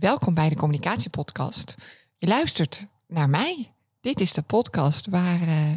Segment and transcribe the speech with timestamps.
[0.00, 1.74] welkom bij de Communicatiepodcast.
[2.18, 3.72] Je luistert naar mij.
[4.00, 5.72] Dit is de podcast waar, uh,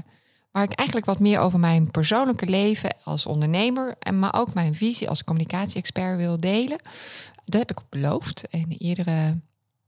[0.52, 4.76] waar ik eigenlijk wat meer over mijn persoonlijke leven als ondernemer, en maar ook mijn
[4.76, 6.82] visie als communicatie-expert wil delen.
[7.46, 9.40] Dat heb ik beloofd in eerdere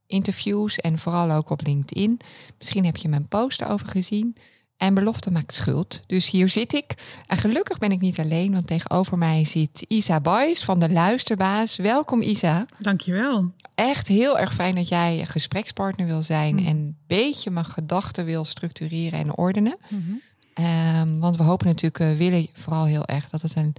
[0.07, 2.19] interviews en vooral ook op LinkedIn.
[2.57, 4.35] Misschien heb je mijn post over gezien.
[4.77, 6.03] En belofte maakt schuld.
[6.07, 6.93] Dus hier zit ik.
[7.27, 11.75] En gelukkig ben ik niet alleen, want tegenover mij zit Isa Boys van de Luisterbaas.
[11.75, 12.65] Welkom Isa.
[12.79, 13.51] Dankjewel.
[13.75, 16.65] Echt heel erg fijn dat jij gesprekspartner wil zijn mm.
[16.65, 19.77] en een beetje mijn gedachten wil structureren en ordenen.
[19.87, 20.21] Mm
[20.55, 21.19] -hmm.
[21.19, 23.75] want we hopen natuurlijk, uh, willen vooral heel erg dat het een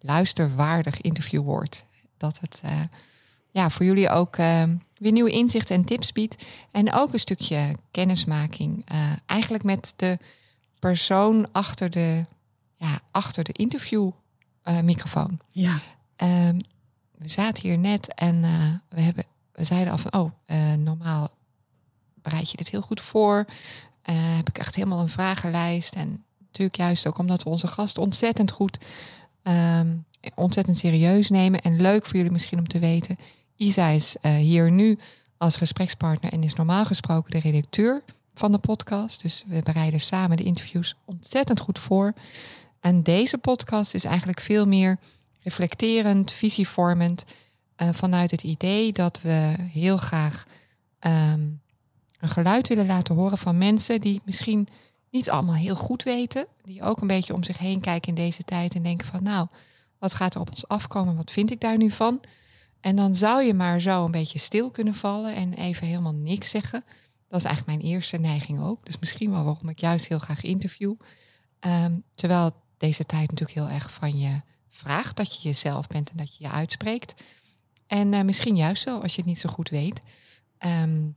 [0.00, 1.84] luisterwaardig interview wordt.
[2.16, 2.70] Dat het uh,
[3.50, 4.62] ja, voor jullie ook uh,
[4.98, 6.44] weer nieuwe inzichten en tips biedt.
[6.70, 8.92] En ook een stukje kennismaking.
[8.92, 10.18] Uh, eigenlijk met de
[10.78, 12.24] persoon achter de,
[12.76, 15.40] ja, achter de interviewmicrofoon.
[15.52, 15.80] ja.
[16.22, 16.58] Um,
[17.18, 21.30] we zaten hier net en uh, we, hebben, we zeiden al van, oh, uh, normaal
[22.14, 23.46] bereid je dit heel goed voor.
[24.12, 25.94] Heb ik echt helemaal een vragenlijst.
[25.94, 28.78] En natuurlijk juist ook omdat we onze gast ontzettend goed,
[29.42, 30.04] um,
[30.34, 31.60] ontzettend serieus nemen.
[31.60, 33.16] En leuk voor jullie misschien om te weten.
[33.56, 34.98] Isa is hier nu
[35.36, 38.02] als gesprekspartner en is normaal gesproken de redacteur
[38.38, 39.22] van de podcast.
[39.22, 42.12] Dus we bereiden samen de interviews ontzettend goed voor.
[42.80, 44.98] En deze podcast is eigenlijk veel meer
[45.42, 47.24] reflecterend, visievormend.
[47.76, 50.44] Uh, vanuit het idee dat we heel graag
[51.00, 51.60] um,
[52.20, 54.68] een geluid willen laten horen van mensen die misschien
[55.10, 56.46] niet allemaal heel goed weten.
[56.62, 59.46] Die ook een beetje om zich heen kijken in deze tijd en denken van nou,
[59.98, 61.16] wat gaat er op ons afkomen?
[61.16, 62.20] Wat vind ik daar nu van?
[62.80, 66.50] En dan zou je maar zo een beetje stil kunnen vallen en even helemaal niks
[66.50, 66.84] zeggen.
[67.28, 68.84] Dat is eigenlijk mijn eerste neiging ook.
[68.84, 70.94] Dus misschien wel waarom ik juist heel graag interview.
[71.60, 76.16] Um, terwijl deze tijd natuurlijk heel erg van je vraagt dat je jezelf bent en
[76.16, 77.14] dat je je uitspreekt.
[77.86, 80.02] En uh, misschien juist wel als je het niet zo goed weet.
[80.58, 81.16] Um,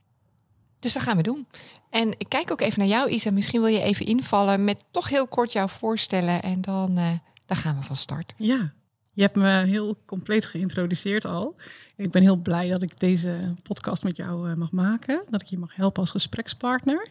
[0.79, 1.47] dus dat gaan we doen.
[1.89, 3.31] En ik kijk ook even naar jou, Isa.
[3.31, 6.41] Misschien wil je even invallen met toch heel kort jou voorstellen.
[6.41, 7.11] En dan, uh,
[7.45, 8.33] dan gaan we van start.
[8.37, 8.73] Ja,
[9.13, 11.55] je hebt me heel compleet geïntroduceerd al.
[11.95, 15.23] Ik ben heel blij dat ik deze podcast met jou uh, mag maken.
[15.29, 17.07] Dat ik je mag helpen als gesprekspartner.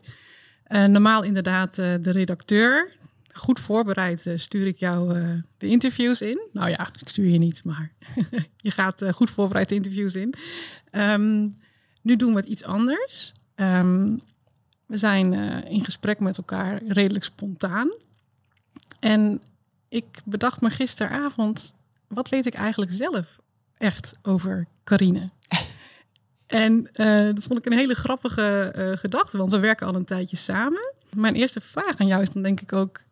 [0.68, 2.92] Uh, normaal inderdaad uh, de redacteur.
[3.32, 5.12] Goed voorbereid stuur ik jou
[5.58, 6.48] de interviews in.
[6.52, 7.92] Nou ja, ik stuur je niet, maar
[8.56, 10.34] je gaat goed voorbereid de interviews in.
[10.92, 11.54] Um,
[12.02, 13.32] nu doen we het iets anders.
[13.56, 14.20] Um,
[14.86, 15.32] we zijn
[15.64, 17.90] in gesprek met elkaar redelijk spontaan.
[19.00, 19.40] En
[19.88, 21.74] ik bedacht me gisteravond
[22.10, 23.38] wat weet ik eigenlijk zelf
[23.76, 25.30] echt over Carine?
[26.46, 30.04] en uh, dat vond ik een hele grappige uh, gedachte, want we werken al een
[30.04, 30.94] tijdje samen.
[31.14, 33.02] Mijn eerste vraag aan jou is dan denk ik ook,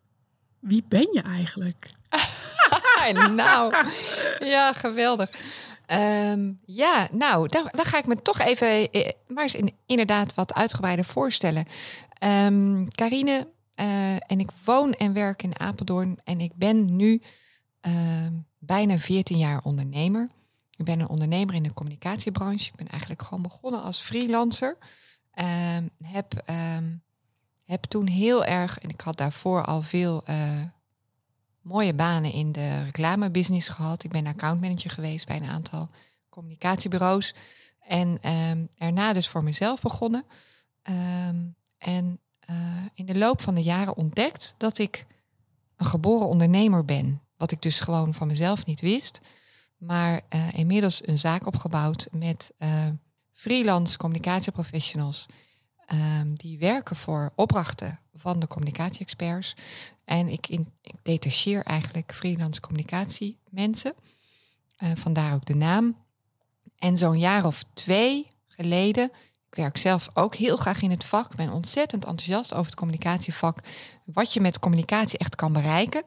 [0.59, 1.91] wie ben je eigenlijk?
[3.31, 3.73] nou,
[4.39, 5.29] ja, geweldig.
[5.91, 10.33] Um, ja, nou, dan, dan, ga ik me toch even eh, maar eens in, inderdaad
[10.33, 11.65] wat uitgebreider voorstellen.
[12.23, 17.21] Um, Carine uh, en ik woon en werk in Apeldoorn en ik ben nu
[17.87, 18.27] uh,
[18.59, 20.29] bijna 14 jaar ondernemer.
[20.75, 22.67] Ik ben een ondernemer in de communicatiebranche.
[22.67, 24.77] Ik ben eigenlijk gewoon begonnen als freelancer.
[25.33, 26.77] Uh, heb, uh,
[27.65, 30.61] heb toen heel erg, en ik had daarvoor al veel uh,
[31.61, 34.03] mooie banen in de reclamebusiness gehad.
[34.03, 35.89] Ik ben accountmanager geweest bij een aantal
[36.29, 37.33] communicatiebureaus.
[37.79, 40.25] En ehm, erna dus voor mezelf begonnen.
[40.81, 41.37] Ehm,
[41.77, 42.55] en eh,
[42.93, 45.05] in de loop van de jaren ontdekt dat ik
[45.75, 47.21] een geboren ondernemer ben.
[47.39, 49.19] Wat ik dus gewoon van mezelf niet wist.
[49.77, 52.87] Maar uh, inmiddels een zaak opgebouwd met uh,
[53.33, 55.25] freelance communicatieprofessionals.
[55.93, 59.55] Um, die werken voor opdrachten van de communicatie-experts.
[60.05, 63.93] En ik, in, ik detacheer eigenlijk freelance communicatiemensen.
[64.79, 65.97] Uh, vandaar ook de naam.
[66.77, 69.11] En zo'n jaar of twee geleden,
[69.49, 71.31] ik werk zelf ook heel graag in het vak.
[71.31, 73.59] Ik ben ontzettend enthousiast over het communicatievak.
[74.05, 76.03] Wat je met communicatie echt kan bereiken.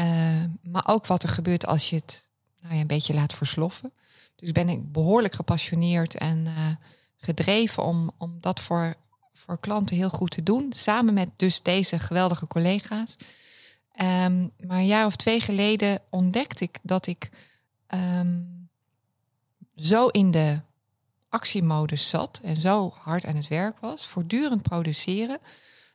[0.00, 2.28] Uh, maar ook wat er gebeurt als je het
[2.60, 3.92] nou ja, een beetje laat versloffen.
[4.36, 6.70] Dus ben ik behoorlijk gepassioneerd en uh,
[7.16, 8.94] gedreven om, om dat voor,
[9.32, 10.72] voor klanten heel goed te doen.
[10.72, 13.16] Samen met dus deze geweldige collega's.
[14.02, 17.30] Um, maar een jaar of twee geleden ontdekte ik dat ik
[17.94, 18.68] um,
[19.74, 20.60] zo in de
[21.28, 25.38] actiemodus zat en zo hard aan het werk was, voortdurend produceren,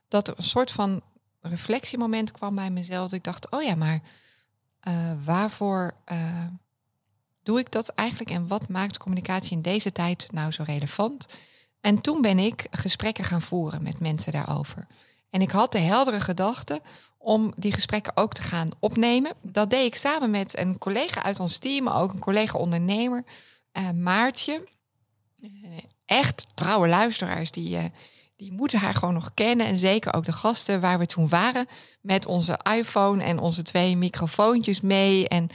[0.07, 1.01] dat er een soort van
[1.44, 3.04] reflectiemoment kwam bij mezelf.
[3.04, 4.01] Dat ik dacht, oh ja, maar
[4.88, 6.45] uh, waarvoor uh,
[7.44, 11.25] doe ik dat eigenlijk en wat maakt communicatie in deze tijd nou zo relevant?
[11.81, 14.88] En toen ben ik gesprekken gaan voeren met mensen daarover.
[15.30, 16.81] En ik had de heldere gedachte
[17.18, 19.31] om die gesprekken ook te gaan opnemen.
[19.42, 23.24] Dat deed ik samen met een collega uit ons team, ook een collega ondernemer,
[23.74, 24.68] uh, Maartje.
[26.06, 27.92] echt trouwe luisteraars die,
[28.44, 29.66] die moeten haar gewoon nog kennen.
[29.66, 31.68] En zeker ook de gasten waar we toen waren
[32.01, 35.28] met onze iPhone en onze twee microfoontjes mee.
[35.28, 35.48] En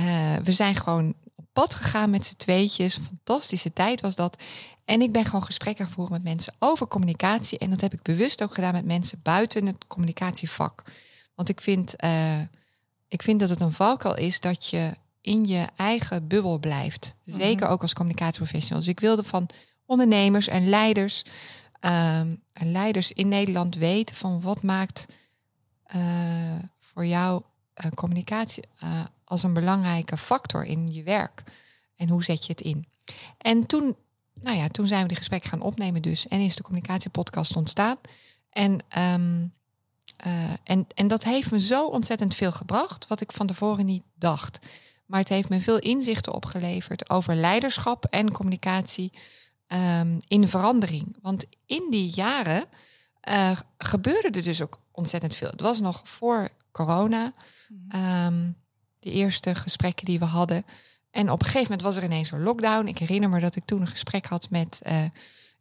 [0.00, 2.98] uh, we zijn gewoon op pad gegaan met z'n tweetjes.
[3.06, 4.42] Fantastische tijd was dat.
[4.84, 7.58] En ik ben gewoon gesprekken gaan voeren met mensen over communicatie.
[7.58, 10.82] En dat heb ik bewust ook gedaan met mensen buiten het communicatievak.
[11.34, 12.40] Want ik vind, uh,
[13.08, 14.90] ik vind dat het een valkuil is dat je
[15.20, 17.14] in je eigen bubbel blijft.
[17.24, 18.78] Zeker ook als communicatieprofessional.
[18.78, 19.48] Dus ik wilde van
[19.86, 21.22] ondernemers en leiders,
[21.80, 25.06] en leiders in Nederland weten van wat maakt
[25.96, 26.02] uh,
[26.78, 27.42] voor jou
[27.84, 31.42] uh, communicatie uh, als een belangrijke factor in je werk.
[31.96, 32.86] En hoe zet je het in?
[33.38, 33.96] En toen,
[34.40, 36.28] nou ja, toen zijn we die gesprek gaan opnemen dus.
[36.28, 37.96] En is de communicatiepodcast ontstaan.
[38.50, 39.52] En, um,
[40.62, 44.58] en, en dat heeft me zo ontzettend veel gebracht, wat ik van tevoren niet dacht.
[45.06, 49.12] Maar het heeft me veel inzichten opgeleverd over leiderschap en communicatie
[49.68, 51.16] um, in verandering.
[51.22, 52.64] Want in die jaren
[53.28, 55.50] uh, gebeurde er dus ook ontzettend veel.
[55.50, 57.32] Het was nog voor corona,
[57.94, 58.56] um,
[58.98, 60.64] de eerste gesprekken die we hadden.
[61.10, 62.86] En op een gegeven moment was er ineens een lockdown.
[62.86, 65.04] Ik herinner me dat ik toen een gesprek had met uh,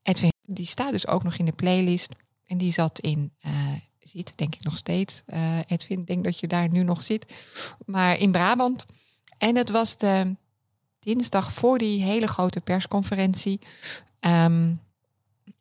[0.01, 0.31] Edwin.
[0.45, 2.13] Die staat dus ook nog in de playlist.
[2.45, 3.51] En die zat in, uh,
[3.99, 5.21] zit denk ik nog steeds.
[5.27, 7.33] Uh, Edwin, ik denk dat je daar nu nog zit.
[7.85, 8.85] Maar in Brabant.
[9.37, 10.35] En het was de
[11.05, 13.59] dinsdag voor die hele grote persconferentie.
[14.19, 14.79] Um,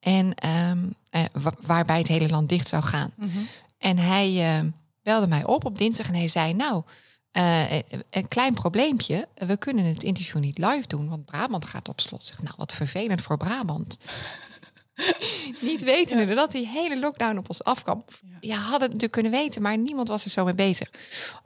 [0.00, 1.24] en um, uh,
[1.60, 3.12] waarbij het hele land dicht zou gaan.
[3.16, 3.48] Mm -hmm.
[3.78, 4.70] En hij uh,
[5.02, 6.82] belde mij op op dinsdag en hij zei: Nou,
[7.32, 7.72] uh,
[8.10, 9.28] een klein probleempje.
[9.34, 12.24] We kunnen het interview niet live doen, want Brabant gaat op slot.
[12.24, 13.98] Zeg, nou, wat vervelend voor Brabant.
[15.60, 16.34] niet weten ja.
[16.34, 18.04] dat die hele lockdown op ons afkwam.
[18.22, 18.36] Ja.
[18.40, 20.90] ja, hadden het natuurlijk kunnen weten, maar niemand was er zo mee bezig.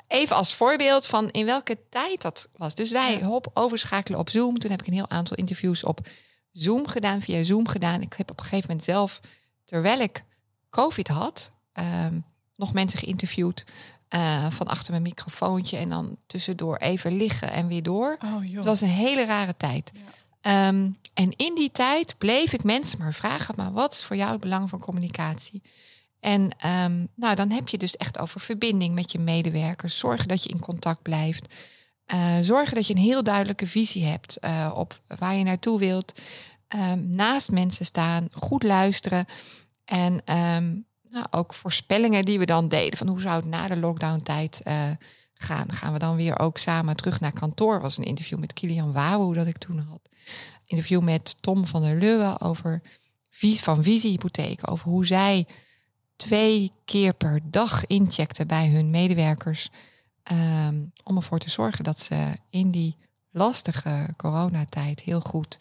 [0.09, 2.75] Even als voorbeeld van in welke tijd dat was.
[2.75, 4.59] Dus wij, hop, overschakelen op Zoom.
[4.59, 6.09] Toen heb ik een heel aantal interviews op
[6.53, 8.01] Zoom gedaan, via Zoom gedaan.
[8.01, 9.21] Ik heb op een gegeven moment zelf,
[9.65, 10.25] terwijl ik
[10.71, 12.25] COVID had, um,
[12.57, 13.65] nog mensen geïnterviewd.
[14.15, 18.17] Uh, van achter mijn microfoontje en dan tussendoor even liggen en weer door.
[18.25, 19.91] Oh, het was een hele rare tijd.
[19.95, 20.01] Ja.
[20.43, 24.31] Um, en in die tijd bleef ik mensen maar vragen, maar wat is voor jou
[24.31, 25.63] het belang van communicatie?
[26.21, 29.99] En um, nou, dan heb je dus echt over verbinding met je medewerkers.
[29.99, 31.55] Zorgen dat je in contact blijft.
[32.15, 36.21] Uh, zorgen dat je een heel duidelijke visie hebt uh, op waar je naartoe wilt.
[36.77, 39.27] Um, naast mensen staan, goed luisteren.
[39.85, 40.23] En
[41.11, 42.99] nou, ook voorspellingen die we dan deden.
[42.99, 44.83] Van hoe zou het na de lockdown-tijd uh,
[45.39, 45.73] gaan?
[45.73, 47.81] Gaan we dan weer ook samen terug naar kantoor?
[47.81, 50.01] was een interview met Kilian Wawu dat ik toen had.
[50.65, 52.83] Interview met Tom van der Leeuwen over
[53.41, 54.69] van visiehypotheken.
[54.69, 55.47] Over hoe zij
[56.17, 59.71] twee keer per dag incheckten bij hun medewerkers.
[60.33, 62.97] Um, om ervoor te zorgen dat ze in die
[63.31, 65.59] lastige coronatijd heel goed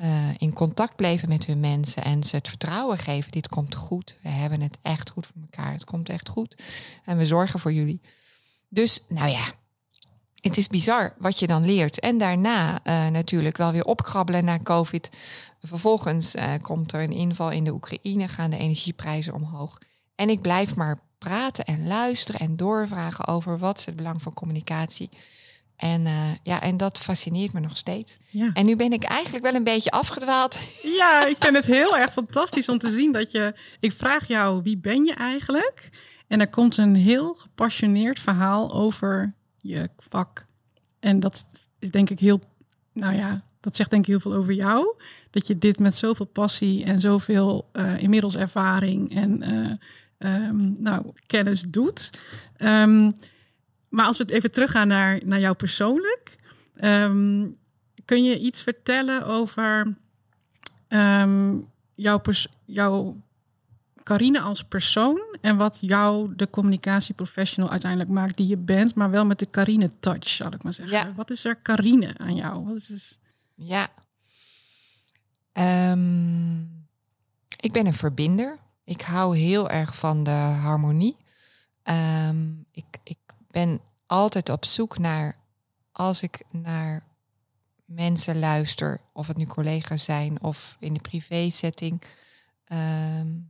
[0.00, 4.18] uh, in contact bleven met hun mensen en ze het vertrouwen geven: dit komt goed.
[4.22, 5.72] We hebben het echt goed voor elkaar.
[5.72, 6.62] Het komt echt goed.
[7.04, 8.00] En we zorgen voor jullie.
[8.72, 9.44] Dus, nou ja,
[10.40, 12.00] het is bizar wat je dan leert.
[12.00, 15.10] En daarna uh, natuurlijk wel weer opkrabbelen na COVID.
[15.62, 19.78] Vervolgens uh, komt er een inval in de Oekraïne, gaan de energieprijzen omhoog.
[20.14, 24.34] En ik blijf maar praten en luisteren en doorvragen over wat is het belang van
[24.34, 25.08] communicatie.
[25.76, 28.18] En, uh, ja, en dat fascineert me nog steeds.
[28.30, 28.50] Ja.
[28.52, 30.56] En nu ben ik eigenlijk wel een beetje afgedwaald.
[30.82, 33.54] Ja, ik vind het heel erg fantastisch om te zien dat je.
[33.80, 35.88] Ik vraag jou, wie ben je eigenlijk?
[36.30, 40.46] En er komt een heel gepassioneerd verhaal over je vak.
[41.00, 41.44] En dat
[41.78, 42.40] is denk ik heel.
[42.92, 44.94] Nou ja, dat zegt denk ik heel veel over jou.
[45.30, 49.50] Dat je dit met zoveel passie en zoveel uh, inmiddels ervaring en
[50.18, 52.10] uh, um, nou, kennis doet.
[52.58, 53.12] Um,
[53.88, 56.36] maar als we het even teruggaan naar, naar jou persoonlijk.
[56.84, 57.56] Um,
[58.04, 59.94] kun je iets vertellen over
[61.94, 62.20] jouw,
[62.64, 63.16] jouw
[64.02, 69.26] Carine als persoon en wat jou de communicatieprofessional uiteindelijk maakt die je bent, maar wel
[69.26, 70.96] met de Carine touch, zal ik maar zeggen.
[70.96, 71.14] Ja.
[71.14, 72.64] Wat is er Carine aan jou?
[72.64, 73.18] Wat is dus...
[73.54, 73.88] Ja.
[75.92, 76.86] Um,
[77.60, 78.58] ik ben een verbinder.
[78.84, 81.16] Ik hou heel erg van de harmonie.
[81.84, 83.18] Um, ik, ik
[83.50, 85.36] ben altijd op zoek naar,
[85.92, 87.02] als ik naar
[87.84, 92.02] mensen luister, of het nu collega's zijn of in de privé-setting.
[92.72, 93.49] Um,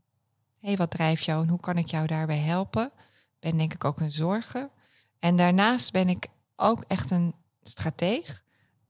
[0.61, 2.91] hey, wat drijft jou en hoe kan ik jou daarbij helpen?
[3.39, 4.71] Ben denk ik ook een zorgen.
[5.19, 8.43] En daarnaast ben ik ook echt een strateeg.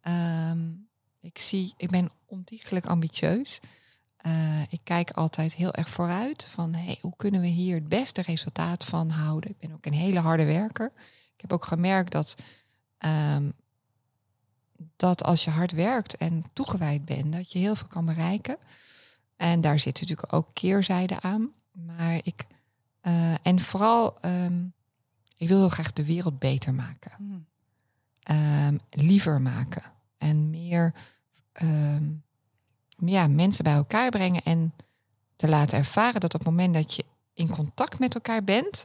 [0.02, 0.88] Um,
[1.20, 3.60] ik zie, ik ben ontiegelijk ambitieus.
[4.26, 8.22] Uh, ik kijk altijd heel erg vooruit van hey, hoe kunnen we hier het beste
[8.22, 9.50] resultaat van houden.
[9.50, 10.92] Ik ben ook een hele harde werker.
[11.34, 12.34] Ik heb ook gemerkt dat
[12.98, 13.52] um,
[14.96, 18.56] dat als je hard werkt en toegewijd bent, dat je heel veel kan bereiken.
[19.36, 21.52] En daar zit natuurlijk ook keerzijde aan.
[21.72, 22.46] Maar ik,
[23.00, 24.64] eh, en vooral, ehm,
[25.36, 27.12] ik wil heel graag de wereld beter maken.
[27.16, 27.46] Hmm.
[28.22, 29.82] Ehm, liever maken.
[30.18, 30.94] En meer
[31.52, 32.12] ehm,
[32.96, 34.74] ja, mensen bij elkaar brengen en
[35.36, 38.84] te laten ervaren dat op het moment dat je in contact met elkaar bent,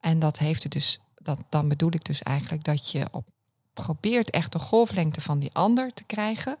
[0.00, 3.28] en dat heeft het dus, dat, dan bedoel ik dus eigenlijk dat je op,
[3.72, 6.56] probeert echt de golflengte van die ander te krijgen.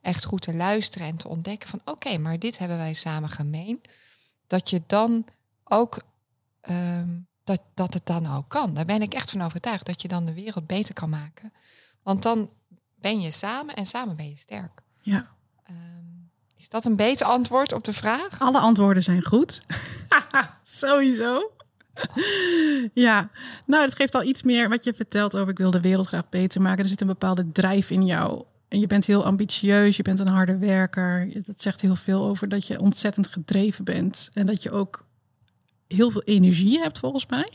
[0.00, 3.80] Echt goed te luisteren en te ontdekken van oké, maar dit hebben wij samen gemeen.
[4.50, 5.24] Dat je dan
[5.64, 6.02] ook,
[6.60, 7.08] ehm,
[7.44, 8.74] dat, dat het dan ook kan.
[8.74, 11.52] Daar ben ik echt van overtuigd, dat je dan de wereld beter kan maken.
[12.02, 12.50] Want dan
[12.94, 14.82] ben je samen en samen ben je sterk.
[15.02, 15.30] Ja.
[15.64, 15.76] Ehm,
[16.56, 18.40] is dat een beter antwoord op de vraag?
[18.40, 19.62] Alle antwoorden zijn goed.
[20.62, 21.52] Sowieso.
[22.94, 23.30] ja,
[23.66, 26.28] nou, het geeft al iets meer wat je vertelt over ik wil de wereld graag
[26.28, 26.82] beter maken.
[26.82, 28.44] Er zit een bepaalde drijf in jou.
[28.70, 31.42] En je bent heel ambitieus, je bent een harde werker.
[31.42, 34.30] Dat zegt heel veel over dat je ontzettend gedreven bent.
[34.32, 35.06] En dat je ook
[35.86, 37.48] heel veel energie hebt, volgens mij.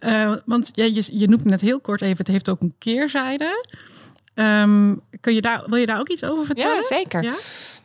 [0.00, 3.66] uh, want ja, je, je noemt net heel kort even, het heeft ook een keerzijde.
[4.34, 6.76] Um, kun je daar, wil je daar ook iets over vertellen?
[6.76, 7.22] Ja, zeker.
[7.22, 7.34] Ja?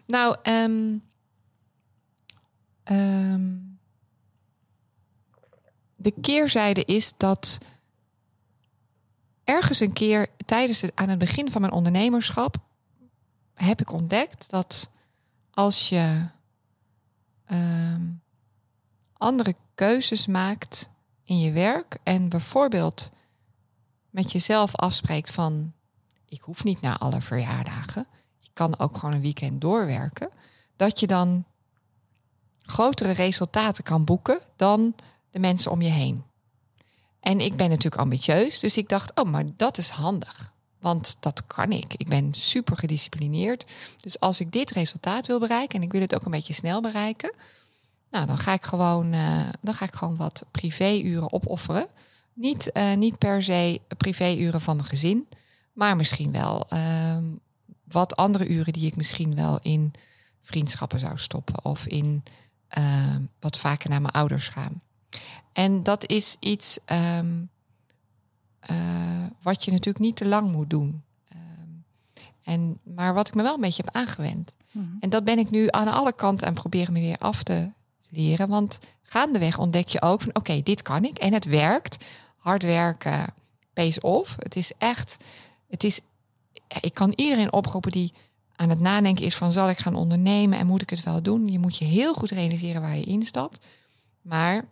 [0.08, 1.02] Nou, um,
[2.92, 3.78] um,
[5.96, 7.58] de keerzijde is dat
[9.46, 12.58] ergens een keer tijdens het, aan het begin van mijn ondernemerschap
[13.54, 14.90] heb ik ontdekt dat
[15.52, 16.26] als je
[17.52, 18.22] um,
[19.14, 20.90] andere keuzes maakt
[21.24, 23.12] in je werk en bijvoorbeeld
[24.10, 25.74] met jezelf afspreekt van
[26.26, 28.08] ik hoef niet naar alle verjaardagen,
[28.40, 30.30] ik kan ook gewoon een weekend doorwerken,
[30.76, 31.46] dat je dan
[32.62, 34.96] grotere resultaten kan boeken dan
[35.30, 36.24] de mensen om je heen.
[37.26, 40.54] En ik ben natuurlijk ambitieus, dus ik dacht, oh, maar dat is handig.
[40.80, 41.94] Want dat kan ik.
[41.94, 43.66] Ik ben super gedisciplineerd.
[44.02, 46.82] Dus als ik dit resultaat wil bereiken en ik wil het ook een beetje snel
[46.82, 47.34] bereiken,
[48.12, 51.88] nou, dan ga ik gewoon, uh, dan ga ik gewoon wat privéuren opofferen.
[52.34, 55.28] Niet, uh, niet per se privéuren van mijn gezin,
[55.74, 57.18] maar misschien wel uh,
[57.84, 59.94] wat andere uren die ik misschien wel in
[60.42, 62.24] vriendschappen zou stoppen of in
[62.68, 64.82] ehm, wat vaker naar mijn ouders gaan.
[65.54, 67.50] En dat is iets um,
[68.72, 71.04] uh, wat je natuurlijk niet te lang moet doen.
[71.34, 71.84] Um,
[72.44, 74.56] en, maar wat ik me wel een beetje heb aangewend.
[74.72, 74.98] Mm -hmm.
[75.00, 77.72] En dat ben ik nu aan alle kanten aan proberen me weer af te
[78.10, 78.48] leren.
[78.48, 82.04] Want gaandeweg ontdek je ook van oké, okay, dit kan ik en het werkt.
[82.38, 83.34] Hard werken,
[83.74, 84.36] pays off.
[84.40, 85.18] Het is echt,
[85.68, 86.00] het is,
[86.82, 88.14] ik kan iedereen oproepen die
[88.56, 91.48] aan het nadenken is van zal ik gaan ondernemen en moet ik het wel doen.
[91.48, 93.66] Je moet je heel goed realiseren waar je instapt.
[94.22, 94.66] Maar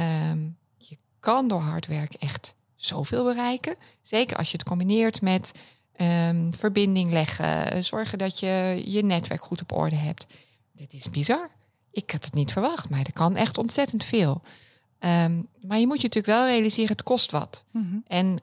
[0.00, 3.76] um, je kan door hard werk echt zoveel bereiken.
[4.02, 5.52] Zeker als je het combineert met
[6.00, 10.26] um, verbinding leggen, zorgen dat je je netwerk goed op orde hebt.
[10.72, 11.50] Dit is bizar.
[11.90, 14.42] Ik had het niet verwacht, maar er kan echt ontzettend veel.
[15.00, 17.64] Um, maar je moet je natuurlijk wel realiseren, het kost wat.
[17.70, 18.02] Mm -hmm.
[18.06, 18.40] En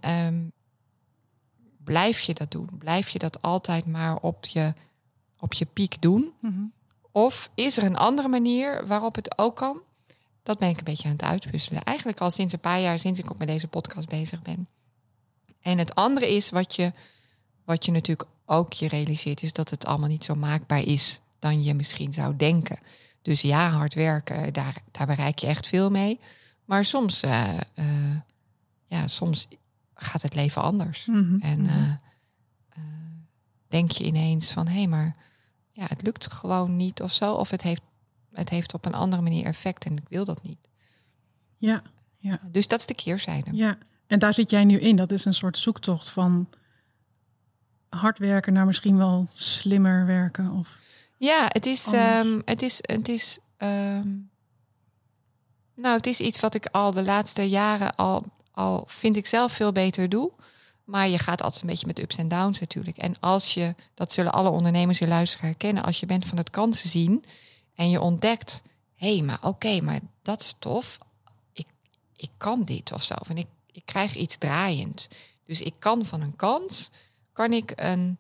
[1.84, 2.70] blijf je dat doen?
[2.78, 4.74] Blijf je dat altijd maar op je,
[5.40, 6.34] op je piek doen?
[6.40, 6.74] Mm -hmm.
[7.12, 9.82] Of is er een andere manier waarop het ook kan?
[10.46, 11.84] Dat ben ik een beetje aan het uitpuzzelen.
[11.84, 14.68] Eigenlijk al sinds een paar jaar, sinds ik ook met deze podcast bezig ben.
[15.62, 16.94] En het andere is wat je,
[17.64, 21.64] wat je natuurlijk ook je realiseert, is dat het allemaal niet zo maakbaar is dan
[21.64, 22.80] je misschien zou denken.
[23.22, 26.20] Dus ja, hard werken, daar, daar bereik je echt veel mee.
[26.66, 28.16] Maar soms, uh, uh,
[28.86, 29.48] ja, soms
[29.94, 31.06] gaat het leven anders.
[31.06, 31.42] Mm -hmm.
[31.42, 31.94] En uh,
[33.68, 35.16] denk je ineens van hé, hey, maar
[35.72, 37.34] ja, het lukt gewoon niet of zo.
[37.34, 37.82] Of het heeft
[38.36, 40.68] het heeft op een andere manier effect en ik wil dat niet.
[41.58, 41.82] Ja,
[42.18, 42.40] ja.
[42.52, 43.50] Dus dat is de keerzijde.
[43.54, 43.78] Ja,
[44.08, 44.96] en daar zit jij nu in.
[44.96, 46.50] Dat is een soort zoektocht van
[47.90, 50.52] hard werken naar misschien wel slimmer werken.
[50.52, 50.80] Of
[51.18, 54.30] ja, het is, um, het is, het is, um,
[55.76, 59.52] nou, het is iets wat ik al de laatste jaren al, al vind ik zelf
[59.52, 60.32] veel beter doe.
[60.84, 62.98] Maar je gaat altijd een beetje met ups en downs natuurlijk.
[62.98, 66.50] En als je, dat zullen alle ondernemers die luisteren herkennen, als je bent van het
[66.50, 67.24] kansen zien,
[67.76, 68.62] en je ontdekt,
[68.96, 70.98] hé, hey, maar oké, okay, maar dat is tof.
[71.54, 71.68] Ik,
[72.16, 73.16] ik kan dit of zo.
[73.28, 75.08] En ik, ik krijg iets draaiend.
[75.46, 76.90] Dus ik kan van een kans,
[77.34, 78.18] kan ik een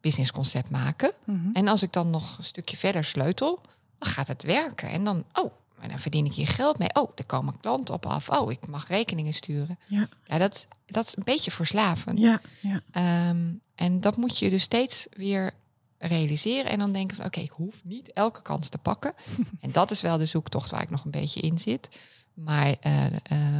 [0.00, 1.12] businessconcept maken.
[1.24, 1.54] Mm -hmm.
[1.54, 3.60] En als ik dan nog een stukje verder sleutel,
[3.98, 4.88] dan gaat het werken.
[4.88, 6.94] En dan, oh, en dan verdien ik hier geld mee.
[6.94, 8.28] Oh, er komen klanten op af.
[8.28, 9.78] Oh, ik mag rekeningen sturen.
[9.86, 12.18] Ja, ja dat, dat is een beetje verslavend.
[12.18, 13.28] Ja, ja.
[13.30, 15.52] Um, en dat moet je dus steeds weer
[15.98, 19.14] realiseren en dan denken van oké, okay, ik hoef niet elke kans te pakken.
[19.60, 21.88] en dat is wel de zoektocht waar ik nog een beetje in zit.
[22.34, 23.06] Maar uh,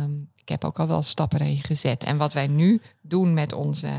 [0.02, 2.04] um, ik heb ook al wel stappen erin gezet.
[2.04, 3.90] En wat wij nu doen met onze,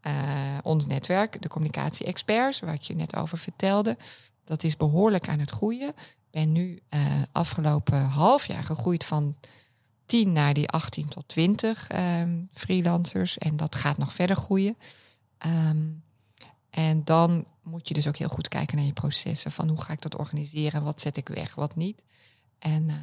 [0.00, 3.96] eh, ons netwerk, de communicatie-experts, waar ik je net over vertelde,
[4.44, 5.88] dat is behoorlijk aan het groeien.
[5.88, 9.36] Ik ben nu uh, afgelopen half jaar gegroeid van
[10.06, 13.38] 10 naar die 18 tot 20 ehm, freelancers.
[13.38, 14.76] En dat gaat nog verder groeien.
[15.38, 15.86] Ehm,
[16.74, 19.50] en dan moet je dus ook heel goed kijken naar je processen.
[19.50, 20.82] Van hoe ga ik dat organiseren?
[20.82, 22.04] Wat zet ik weg, wat niet?
[22.58, 22.94] En uh,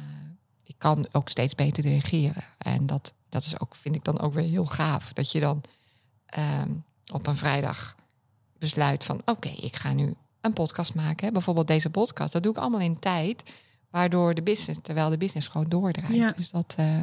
[0.62, 2.44] ik kan ook steeds beter dirigeren.
[2.58, 5.12] En dat, dat is ook, vind ik dan ook weer heel gaaf.
[5.12, 5.62] Dat je dan
[6.38, 7.96] um, op een vrijdag
[8.58, 9.22] besluit van...
[9.24, 11.32] oké, ik ga nu een podcast maken.
[11.32, 12.32] Bijvoorbeeld deze podcast.
[12.32, 13.42] Dat doe ik allemaal in tijd.
[13.90, 16.14] Waardoor de business, terwijl de business gewoon doordraait.
[16.14, 16.32] Ja.
[16.36, 16.98] Dus dat, uh,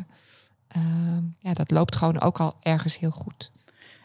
[0.77, 3.51] uh, ja, dat loopt gewoon ook al ergens heel goed.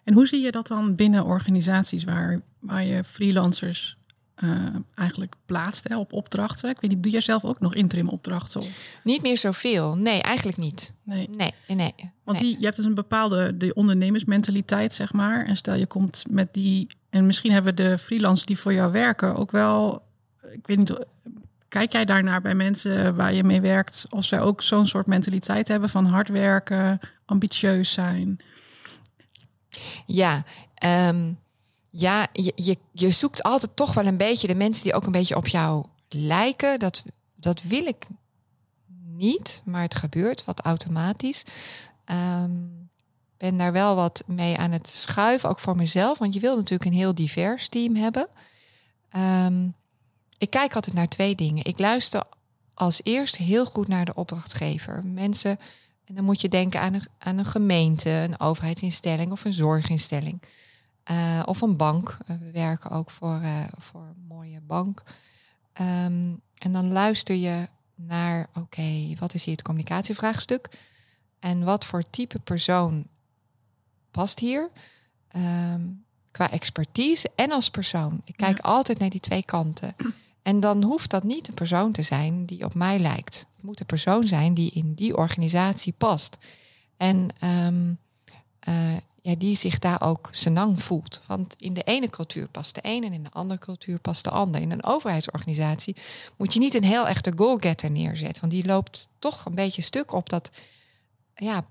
[0.04, 3.96] En hoe zie je dat dan binnen organisaties waar, waar je freelancers
[4.44, 6.70] uh, eigenlijk plaatst hè, op opdrachten?
[6.70, 8.60] Ik weet niet, doe jij zelf ook nog interim opdrachten?
[8.60, 8.96] Of?
[9.04, 9.96] Niet meer zoveel.
[9.96, 10.92] Nee, eigenlijk niet.
[11.02, 11.94] Nee, nee, nee.
[12.24, 12.48] Want nee.
[12.48, 15.44] Die, je hebt dus een bepaalde de ondernemersmentaliteit, zeg maar.
[15.44, 16.86] En stel je komt met die.
[17.10, 20.02] En misschien hebben de freelancers die voor jou werken ook wel.
[20.52, 20.98] Ik weet niet,
[21.74, 25.68] Kijk jij daarnaar bij mensen waar je mee werkt, of zij ook zo'n soort mentaliteit
[25.68, 28.40] hebben van hard werken, ambitieus zijn?
[30.06, 30.44] Ja,
[30.84, 31.38] um,
[31.90, 35.12] ja je, je, je zoekt altijd toch wel een beetje de mensen die ook een
[35.12, 36.78] beetje op jou lijken.
[36.78, 37.02] Dat,
[37.34, 38.06] dat wil ik
[39.06, 41.42] niet, maar het gebeurt wat automatisch.
[42.06, 42.88] Um,
[43.36, 46.18] ben daar wel wat mee aan het schuiven, ook voor mezelf.
[46.18, 48.28] Want je wil natuurlijk een heel divers team hebben.
[49.16, 49.74] Um,
[50.38, 51.64] ik kijk altijd naar twee dingen.
[51.64, 52.22] Ik luister
[52.74, 55.06] als eerst heel goed naar de opdrachtgever.
[55.06, 55.58] Mensen,
[56.04, 60.42] en dan moet je denken aan een, aan een gemeente, een overheidsinstelling of een zorginstelling.
[61.10, 62.18] Uh, of een bank.
[62.30, 65.02] Uh, we werken ook voor, uh, voor een mooie bank.
[65.80, 70.68] Um, en dan luister je naar, oké, okay, wat is hier het communicatievraagstuk?
[71.38, 73.06] En wat voor type persoon
[74.10, 74.70] past hier?
[75.36, 78.20] Um, qua expertise en als persoon.
[78.24, 78.68] Ik kijk ja.
[78.68, 79.94] altijd naar die twee kanten.
[80.42, 83.46] En dan hoeft dat niet een persoon te zijn die op mij lijkt.
[83.64, 86.36] Moet een persoon zijn die in die organisatie past.
[86.96, 87.98] En um,
[88.68, 91.20] uh, ja, die zich daar ook senang voelt.
[91.26, 94.30] Want in de ene cultuur past de een en in de andere cultuur past de
[94.30, 94.60] ander.
[94.60, 95.96] In een overheidsorganisatie
[96.36, 98.40] moet je niet een heel echte goalgetter neerzetten.
[98.40, 100.50] Want die loopt toch een beetje stuk op dat
[101.34, 101.64] ja,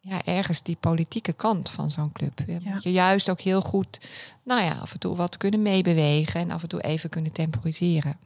[0.00, 2.42] ja, ergens die politieke kant van zo'n club.
[2.46, 2.58] Ja.
[2.62, 4.00] Moet je juist ook heel goed,
[4.42, 8.18] nou ja, af en toe wat kunnen meebewegen en af en toe even kunnen temporiseren.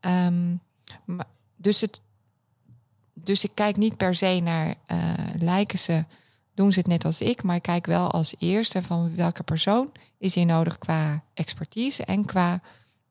[0.00, 0.60] Um,
[1.04, 2.00] maar, dus, het,
[3.24, 6.04] dus ik kijk niet per se naar uh, lijken ze,
[6.54, 9.92] doen ze het net als ik, maar ik kijk wel als eerste van welke persoon
[10.18, 12.60] is hier nodig qua expertise en qua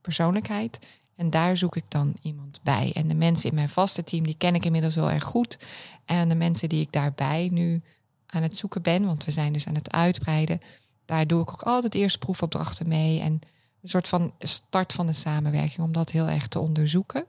[0.01, 0.79] persoonlijkheid.
[1.15, 2.91] En daar zoek ik dan iemand bij.
[2.93, 5.59] En de mensen in mijn vaste team, die ken ik inmiddels wel erg goed.
[6.05, 7.81] En de mensen die ik daarbij nu
[8.25, 10.61] aan het zoeken ben, want we zijn dus aan het uitbreiden,
[11.05, 13.19] daar doe ik ook altijd eerst proefopdrachten mee.
[13.19, 13.39] En
[13.81, 17.25] een soort van start van de samenwerking om dat heel erg te onderzoeken.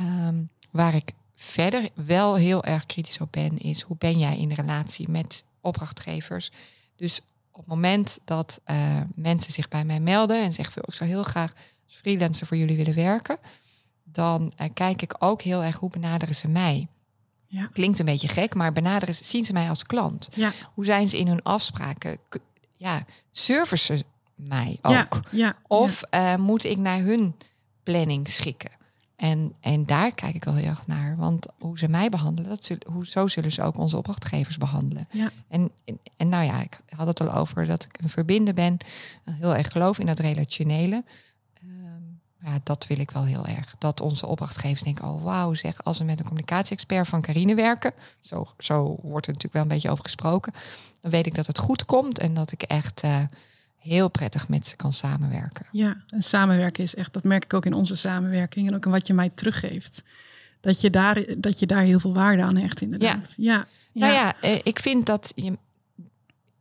[0.00, 4.52] Um, waar ik verder wel heel erg kritisch op ben, is hoe ben jij in
[4.52, 6.50] relatie met opdrachtgevers?
[6.96, 7.20] Dus
[7.50, 11.22] op het moment dat uh, mensen zich bij mij melden en zeggen, ik zou heel
[11.22, 11.52] graag
[11.86, 13.38] als freelancer voor jullie willen werken,
[14.04, 16.86] dan uh, kijk ik ook heel erg hoe benaderen ze mij.
[17.46, 17.68] Ja.
[17.72, 20.28] Klinkt een beetje gek, maar benaderen ze, zien ze mij als klant.
[20.34, 20.52] Ja.
[20.74, 22.18] Hoe zijn ze in hun afspraken?
[22.76, 24.02] Ja, servicen
[24.34, 25.20] mij ook?
[25.30, 27.34] Ja, ja, of uh, moet ik naar hun
[27.82, 28.70] planning schikken?
[29.18, 31.16] En, en daar kijk ik wel heel erg naar.
[31.16, 35.08] Want hoe ze mij behandelen, dat zullen, hoe, zo zullen ze ook onze opdrachtgevers behandelen.
[35.10, 35.30] Ja.
[35.48, 38.76] En, en, en nou ja, ik had het al over dat ik een verbinder ben.
[39.24, 41.04] Heel erg geloof in dat relationele.
[41.64, 43.74] Um, ja, dat wil ik wel heel erg.
[43.78, 47.92] Dat onze opdrachtgevers denken, oh wauw, zeg, als we met een communicatie-expert van Carine werken,
[48.20, 50.52] zo, zo wordt er natuurlijk wel een beetje over gesproken,
[51.00, 53.18] dan weet ik dat het goed komt en dat ik echt uh,
[53.78, 55.66] heel prettig met ze kan samenwerken.
[55.72, 58.90] Ja, en samenwerken is echt, dat merk ik ook in onze samenwerking en ook in
[58.90, 60.02] wat je mij teruggeeft.
[60.60, 63.34] Dat je daar, dat je daar heel veel waarde aan hecht, inderdaad.
[63.36, 63.54] Ja.
[63.54, 64.06] Ja, ja.
[64.06, 65.58] Nou ja, eh, ik vind dat je,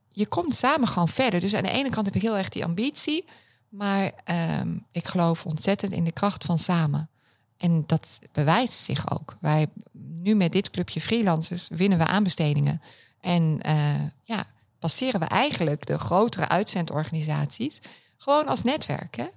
[0.09, 1.39] je komt samen gewoon verder.
[1.39, 3.25] Dus aan de ene kant heb ik heel erg die ambitie.
[3.69, 4.11] Maar
[4.59, 7.09] um, ik geloof ontzettend in de kracht van samen.
[7.57, 9.37] En dat bewijst zich ook.
[9.39, 12.81] Wij nu met dit clubje freelancers winnen we aanbestedingen.
[13.21, 14.45] En uh, ja,
[14.87, 17.79] passeren we eigenlijk de grotere uitzendorganisaties
[18.17, 19.15] gewoon als netwerk.
[19.15, 19.27] Hè?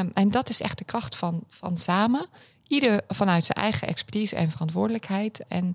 [0.00, 2.26] Um, en dat is echt de kracht van, van samen.
[2.66, 5.44] Ieder vanuit zijn eigen expertise en verantwoordelijkheid.
[5.48, 5.74] En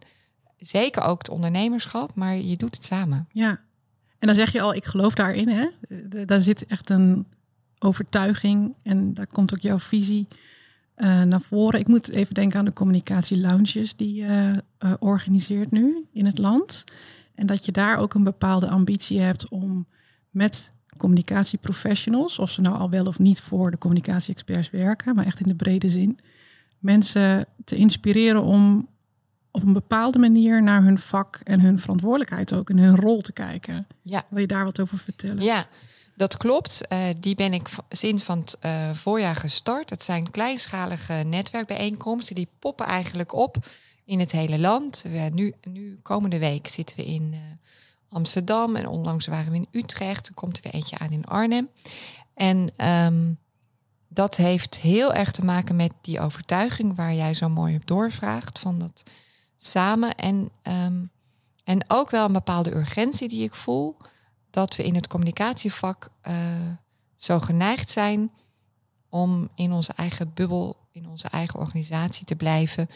[0.58, 3.28] zeker ook het ondernemerschap, maar je doet het samen.
[3.32, 3.50] Ja,
[4.20, 5.48] en dan zeg je al, ik geloof daarin.
[5.48, 5.68] Hè?
[6.26, 7.28] Daar zit echt een
[7.80, 10.28] overtuiging en daar komt ook jouw visie
[10.98, 11.80] uh, naar voren.
[11.80, 16.38] Ik moet even denken aan de communicatie lounges die je uh, organiseert nu in het
[16.38, 16.84] land.
[17.42, 19.88] En dat je daar ook een bepaalde ambitie hebt om
[20.30, 25.40] met communicatieprofessionals, of ze nou al wel of niet voor de communicatie-experts werken, maar echt
[25.40, 26.20] in de brede zin,
[26.80, 28.88] mensen te inspireren om
[29.52, 33.34] op een bepaalde manier naar hun vak en hun verantwoordelijkheid ook en hun rol te
[33.34, 33.88] kijken.
[34.02, 34.26] Ja.
[34.30, 35.44] Wil je daar wat over vertellen?
[35.44, 35.68] Ja,
[36.16, 36.82] dat klopt.
[36.90, 39.90] Uh, die ben ik sinds van het uh, voorjaar gestart.
[39.90, 42.36] Het zijn kleinschalige netwerkbijeenkomsten.
[42.36, 43.58] Die poppen eigenlijk op
[44.12, 45.02] in het hele land.
[45.02, 47.40] We, nu, nu komende week zitten we in uh,
[48.10, 50.28] Amsterdam en onlangs waren we in Utrecht.
[50.28, 51.70] Er komt er weer eentje aan in Arnhem.
[52.34, 53.38] En um,
[54.08, 58.60] dat heeft heel erg te maken met die overtuiging waar jij zo mooi op doorvraagt.
[58.60, 59.04] Van dat
[59.58, 61.10] samen en, um,
[61.64, 63.98] en ook wel een bepaalde urgentie die ik voel.
[64.50, 66.36] Dat we in het communicatievak uh,
[67.16, 68.32] zo geneigd zijn
[69.10, 72.90] om in onze eigen bubbel, in onze eigen organisatie te blijven.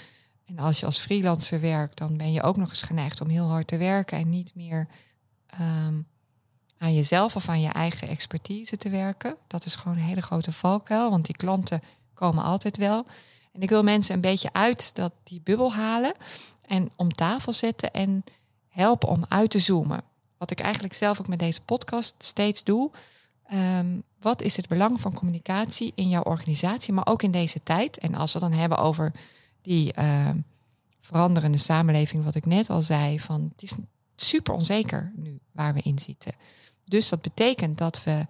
[0.46, 3.48] En als je als freelancer werkt, dan ben je ook nog eens geneigd om heel
[3.48, 4.88] hard te werken en niet meer
[5.62, 6.08] um,
[6.78, 9.36] aan jezelf of aan je eigen expertise te werken.
[9.48, 11.82] Dat is gewoon een hele grote valkuil, want die klanten
[12.14, 13.06] komen altijd wel.
[13.52, 16.14] En ik wil mensen een beetje uit dat, die bubbel halen
[16.62, 18.24] en om tafel zetten en
[18.70, 20.02] helpen om uit te zoomen.
[20.38, 22.92] Wat ik eigenlijk zelf ook met deze podcast steeds doe.
[23.54, 27.98] Um, wat is het belang van communicatie in jouw organisatie, maar ook in deze tijd?
[27.98, 29.12] En als we dan hebben over
[29.66, 30.30] die uh,
[31.02, 33.76] veranderende samenleving, wat ik net al zei, van het is
[34.16, 36.34] super onzeker nu waar we in zitten.
[36.84, 38.26] Dus dat betekent dat we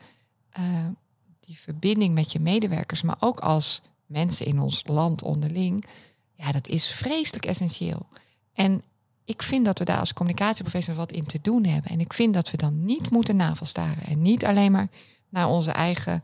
[0.59, 0.85] uh,
[1.39, 5.85] die verbinding met je medewerkers, maar ook als mensen in ons land onderling,
[6.33, 8.07] ja, dat is vreselijk essentieel.
[8.53, 8.83] En
[9.25, 11.91] ik vind dat we daar als communicatieprofessionals wat in te doen hebben.
[11.91, 14.87] En ik vind dat we dan niet moeten navelstaren en niet alleen maar
[15.29, 16.23] naar onze eigen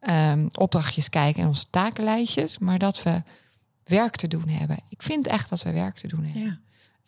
[0.00, 3.22] um, opdrachtjes kijken en onze takenlijstjes, maar dat we
[3.84, 4.78] werk te doen hebben.
[4.88, 6.42] Ik vind echt dat we werk te doen hebben.
[6.42, 6.58] Ja.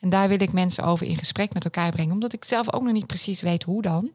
[0.01, 2.83] En daar wil ik mensen over in gesprek met elkaar brengen, omdat ik zelf ook
[2.83, 4.13] nog niet precies weet hoe dan.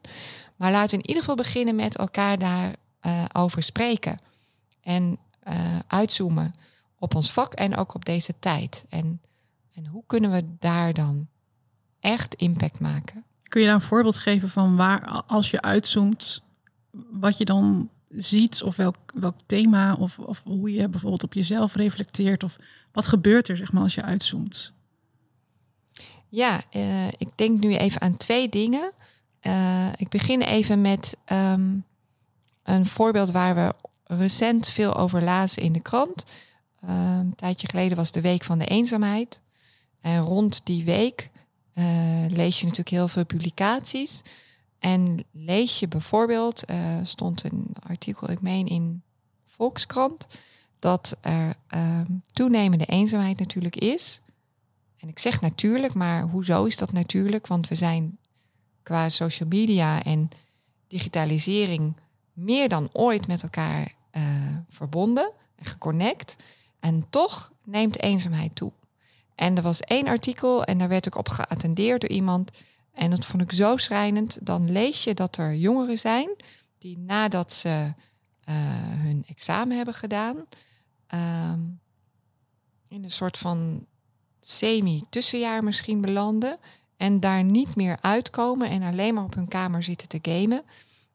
[0.56, 4.20] Maar laten we in ieder geval beginnen met elkaar daarover uh, over spreken.
[4.82, 5.18] En
[5.48, 6.54] uh, uitzoomen
[6.98, 8.84] op ons vak en ook op deze tijd.
[8.88, 9.20] En,
[9.74, 11.28] en hoe kunnen we daar dan
[12.00, 13.24] echt impact maken?
[13.42, 16.42] Kun je daar een voorbeeld geven van waar, als je uitzoomt,
[17.10, 21.74] wat je dan ziet of welk, welk thema of, of hoe je bijvoorbeeld op jezelf
[21.74, 22.56] reflecteert of
[22.92, 24.72] wat gebeurt er zeg maar als je uitzoomt?
[26.28, 28.92] Ja, uh, ik denk nu even aan twee dingen.
[29.42, 31.84] Uh, ik begin even met um,
[32.62, 36.24] een voorbeeld waar we recent veel over lazen in de krant.
[36.84, 39.40] Uh, een tijdje geleden was de Week van de Eenzaamheid.
[40.00, 41.30] En rond die week
[41.74, 41.84] uh,
[42.28, 44.22] lees je natuurlijk heel veel publicaties.
[44.80, 49.02] En lees je bijvoorbeeld, uh, stond een artikel, ik meen in
[49.46, 50.26] Volkskrant,
[50.78, 54.20] dat er uh, toenemende eenzaamheid natuurlijk is.
[54.96, 57.46] En ik zeg natuurlijk, maar hoezo is dat natuurlijk?
[57.46, 58.18] Want we zijn
[58.82, 60.28] qua social media en
[60.88, 61.96] digitalisering
[62.32, 64.22] meer dan ooit met elkaar uh,
[64.68, 66.36] verbonden en geconnect.
[66.80, 68.72] En toch neemt eenzaamheid toe.
[69.34, 72.50] En er was één artikel en daar werd ik op geattendeerd door iemand.
[73.00, 74.46] En dat vond ik zo schrijnend.
[74.46, 76.36] Dan lees je dat er jongeren zijn
[76.78, 80.36] die nadat ze uh, hun examen hebben gedaan,
[81.14, 81.80] um,
[82.88, 83.86] in een soort van
[84.40, 86.58] semi-tussenjaar misschien belanden.
[86.96, 90.62] En daar niet meer uitkomen en alleen maar op hun kamer zitten te gamen.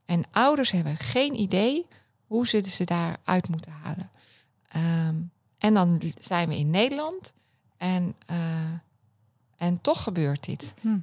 [0.06, 1.88] En ouders hebben geen idee
[2.28, 4.10] hoe ze ze daaruit moeten halen.
[5.08, 7.34] Um, en dan zijn we in Nederland
[7.78, 8.38] en, uh,
[9.58, 10.74] en toch gebeurt dit.
[10.82, 11.00] Hm.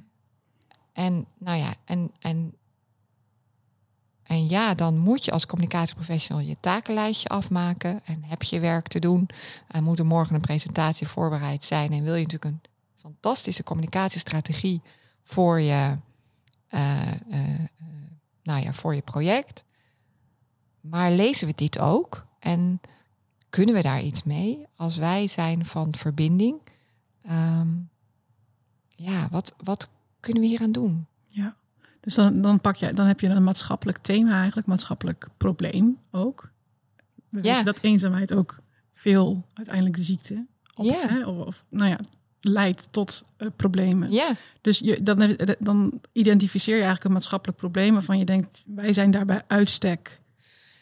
[0.93, 2.53] En nou ja, en, en,
[4.23, 8.99] en ja, dan moet je als communicatieprofessional je takenlijstje afmaken en heb je werk te
[8.99, 9.29] doen.
[9.67, 14.81] En moet er morgen een presentatie voorbereid zijn en wil je natuurlijk een fantastische communicatiestrategie
[15.23, 15.97] voor je,
[16.69, 17.39] uh, uh,
[18.43, 19.63] nou ja, voor je project.
[20.81, 22.25] Maar lezen we dit ook?
[22.39, 22.81] En
[23.49, 26.61] kunnen we daar iets mee als wij zijn van verbinding?
[27.29, 27.89] Um,
[28.95, 29.89] ja, wat, wat
[30.23, 31.05] kunnen we hier aan doen?
[31.27, 31.55] Ja,
[31.99, 36.51] dus dan, dan, pak je, dan heb je een maatschappelijk thema eigenlijk, maatschappelijk probleem ook.
[37.29, 37.49] We ja.
[37.49, 38.59] weten dat eenzaamheid ook
[38.93, 41.07] veel uiteindelijk de ziekte op, ja.
[41.07, 41.99] Hè, of, of, nou ja,
[42.41, 44.11] leidt tot uh, problemen.
[44.11, 44.35] Ja.
[44.61, 49.11] Dus je, dan, dan identificeer je eigenlijk een maatschappelijk probleem waarvan je denkt, wij zijn
[49.11, 50.21] daarbij uitstek.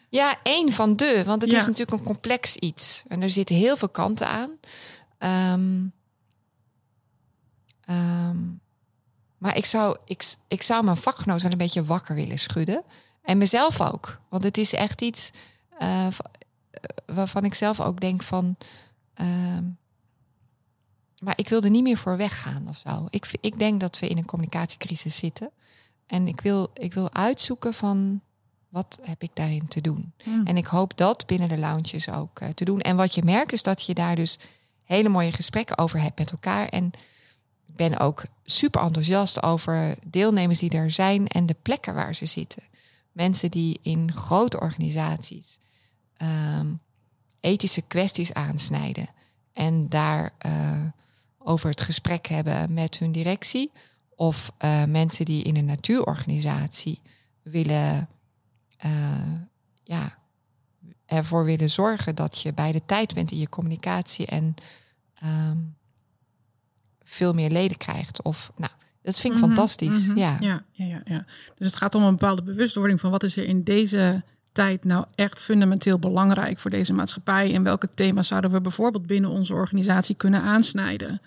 [0.08, 1.56] Ja, één van de, want het ja.
[1.56, 3.04] is natuurlijk een complex iets.
[3.08, 4.50] En er zitten heel veel kanten aan.
[5.54, 5.92] Um,
[7.88, 8.60] um,
[9.42, 12.82] maar ik zou, ik, ik zou mijn vakgenoot wel een beetje wakker willen schudden.
[13.22, 14.20] En mezelf ook.
[14.28, 15.30] Want het is echt iets
[15.82, 16.06] uh,
[17.06, 18.56] waarvan ik zelf ook denk van...
[19.20, 19.26] Uh,
[21.18, 23.06] maar ik wil er niet meer voor weggaan of zo.
[23.10, 25.50] Ik, ik denk dat we in een communicatiecrisis zitten.
[26.06, 28.20] En ik wil, ik wil uitzoeken van
[28.68, 30.12] Wat heb ik daarin te doen?
[30.22, 30.46] Hmm.
[30.46, 32.80] En ik hoop dat binnen de lounges ook eh, te doen.
[32.80, 34.38] En wat je merkt is dat je daar dus
[34.84, 36.68] hele mooie gesprekken over hebt met elkaar.
[36.68, 36.92] En
[37.72, 42.26] ik ben ook super enthousiast over deelnemers die er zijn en de plekken waar ze
[42.26, 42.62] zitten.
[43.12, 45.58] Mensen die in grote organisaties
[46.16, 46.66] ehm,
[47.40, 49.08] ethische kwesties aansnijden
[49.52, 50.80] en daar eh,
[51.38, 53.70] over het gesprek hebben met hun directie.
[54.14, 57.00] Of eh, mensen die in een natuurorganisatie
[57.42, 58.08] willen,
[58.76, 59.32] eh,
[59.84, 60.18] ja,
[61.06, 64.54] ervoor willen zorgen dat je bij de tijd bent in je communicatie en
[65.14, 65.58] ehm,
[67.12, 68.22] veel meer leden krijgt.
[68.22, 68.72] Of nou,
[69.02, 70.06] dat vind ik Mhm, fantastisch.
[70.06, 70.18] mhm.
[70.18, 70.36] Ja.
[70.40, 71.24] Ja, ja, ja, ja.
[71.56, 74.22] Dus het gaat om een bepaalde bewustwording van wat is er in deze
[74.52, 79.30] tijd nou echt fundamenteel belangrijk voor deze maatschappij en welke thema's zouden we bijvoorbeeld binnen
[79.30, 81.20] onze organisatie kunnen aansnijden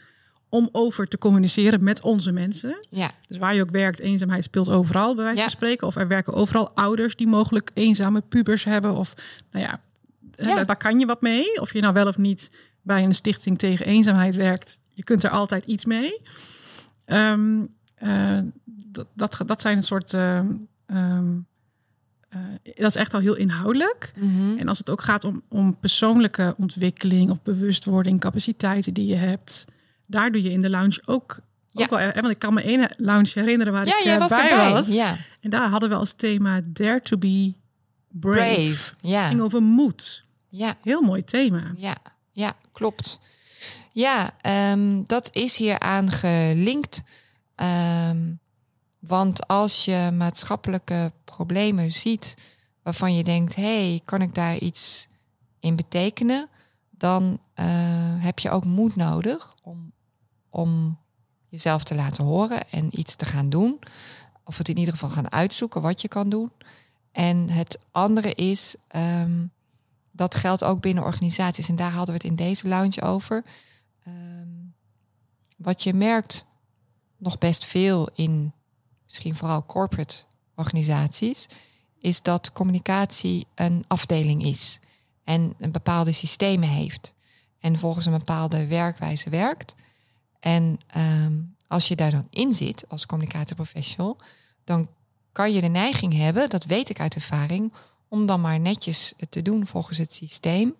[0.49, 2.85] om over te communiceren met onze mensen.
[2.89, 3.11] ja.
[3.27, 5.43] Dus waar je ook werkt, eenzaamheid speelt overal, bij wijze Ja.
[5.43, 5.87] van spreken.
[5.87, 8.95] Of er werken overal ouders die mogelijk eenzame pubers hebben.
[8.95, 9.13] Of
[9.51, 9.81] nou ja,
[10.35, 10.63] eh, Ja.
[10.63, 11.61] daar kan je wat mee.
[11.61, 14.79] Of je nou wel of niet bij een stichting tegen eenzaamheid werkt.
[14.95, 16.21] Je kunt er altijd iets mee.
[17.05, 18.39] Ehm, eh,
[18.87, 20.13] dat, dat, dat zijn een soort.
[20.13, 20.55] ehm,
[20.85, 21.37] ehm,
[22.29, 24.13] eh, dat is echt al heel inhoudelijk.
[24.19, 24.57] Mhm.
[24.57, 29.65] En als het ook gaat om, om persoonlijke ontwikkeling of bewustwording, capaciteiten die je hebt,
[30.05, 31.39] daar doe je in de lounge ook.
[31.71, 31.83] Ja.
[31.83, 34.49] Ook wel, want ik kan me één lounge herinneren waar ja, ik eh, was bij
[34.49, 34.71] erbij.
[34.71, 34.87] was.
[34.87, 35.17] Ja.
[35.39, 37.53] En daar hadden we als thema Dare to be
[38.09, 38.53] brave.
[38.53, 38.93] Brave.
[39.01, 39.27] Ja.
[39.27, 40.23] ging over moed.
[40.49, 40.77] ja.
[40.81, 41.71] Heel mooi thema.
[41.75, 41.95] Ja,
[42.31, 43.19] ja, klopt.
[43.95, 47.03] Ja, ehm, dat is hier aan gelinkt.
[47.55, 48.33] Ehm,
[48.99, 52.35] want als je maatschappelijke problemen ziet
[52.83, 55.07] waarvan je denkt, hey, kan ik daar iets
[55.59, 56.49] in betekenen?
[56.89, 57.65] Dan eh,
[58.17, 59.91] heb je ook moed nodig om,
[60.49, 60.97] om
[61.47, 63.79] jezelf te laten horen en iets te gaan doen.
[64.43, 66.51] Of het in ieder geval gaan uitzoeken wat je kan doen.
[67.11, 69.45] En het andere is, ehm,
[70.11, 71.67] dat geldt ook binnen organisaties.
[71.69, 73.43] En daar hadden we het in deze lounge over.
[74.05, 74.49] Ehm,
[75.57, 76.45] wat je merkt
[77.17, 78.53] nog best veel in
[79.03, 80.23] misschien vooral corporate
[80.55, 81.47] organisaties,
[81.99, 84.79] is dat communicatie een afdeling is
[85.23, 87.13] en een bepaalde systemen heeft
[87.59, 89.75] en volgens een bepaalde werkwijze werkt.
[90.39, 91.33] En ehm,
[91.67, 94.17] als je daar dan in zit als communicatieprofessional,
[94.63, 94.89] dan
[95.31, 97.73] kan je de neiging hebben, dat weet ik uit ervaring,
[98.07, 100.75] om dan maar netjes te doen volgens het systeem.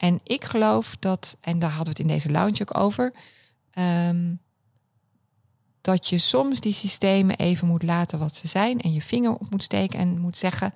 [0.00, 3.12] En ik geloof dat, en daar hadden we het in deze lounge ook over,
[3.70, 4.34] ehm,
[5.80, 9.50] dat je soms die systemen even moet laten wat ze zijn en je vinger op
[9.50, 10.72] moet steken en moet zeggen,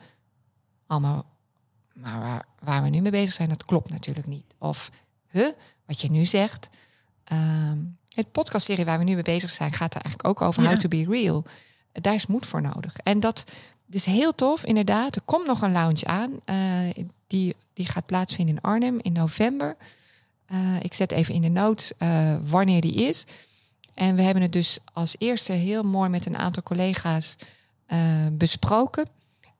[0.86, 1.24] allemaal,
[1.94, 4.54] maar waar, waar we nu mee bezig zijn, dat klopt natuurlijk niet.
[4.58, 4.90] Of,
[5.30, 5.48] huh,
[5.86, 6.68] wat je nu zegt.
[7.24, 10.68] ehm, het podcastserie waar we nu mee bezig zijn gaat er eigenlijk ook over Ja.
[10.68, 11.44] how to be real.
[11.92, 12.96] Daar is moed voor nodig.
[12.96, 13.44] En dat
[13.90, 15.16] is heel tof, inderdaad.
[15.16, 16.40] Er komt nog een lounge aan.
[16.44, 19.76] eh, die, die gaat plaatsvinden in Arnhem in november.
[20.46, 23.24] Eh, ik zet even in de notes eh, wanneer die is.
[23.94, 27.36] En we hebben het dus als eerste heel mooi met een aantal collega's
[28.32, 29.08] besproken.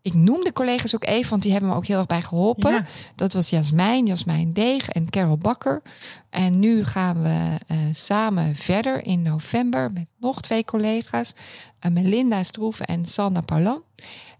[0.05, 2.73] Ik noem de collega's ook even, want die hebben me ook heel erg bij geholpen.
[2.73, 2.85] Ja.
[3.15, 5.83] Dat was Jasmijn, Jasmijn Deeg en Carol Bakker.
[6.31, 11.33] En nu gaan we eh, samen verder in november met nog twee collega's.
[11.79, 13.83] eh, Melinda Stroeven en Sanna Paulan.